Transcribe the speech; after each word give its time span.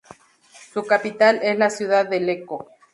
Su 0.73 0.83
capital 0.87 1.41
es 1.43 1.55
la 1.59 1.69
ciudad 1.69 2.09
de 2.09 2.19
Lecco. 2.21 2.67